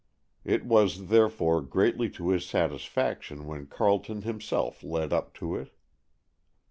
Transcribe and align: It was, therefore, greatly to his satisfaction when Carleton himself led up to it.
It 0.43 0.65
was, 0.65 1.09
therefore, 1.09 1.61
greatly 1.61 2.09
to 2.17 2.29
his 2.29 2.43
satisfaction 2.43 3.45
when 3.45 3.67
Carleton 3.67 4.23
himself 4.23 4.81
led 4.83 5.13
up 5.13 5.31
to 5.35 5.55
it. 5.55 5.75